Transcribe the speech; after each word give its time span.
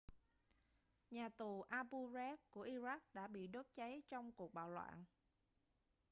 nhà 1.13 1.25
tù 1.37 1.49
abu 1.79 1.99
ghraib 2.11 2.39
của 2.49 2.61
iraq 2.65 2.99
đã 3.13 3.27
bị 3.27 3.47
đốt 3.47 3.65
cháy 3.75 4.01
trong 4.09 4.31
cuộc 4.31 4.53
bạo 4.53 4.69
loạn 4.69 5.05